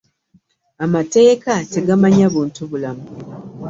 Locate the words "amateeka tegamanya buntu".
0.85-2.61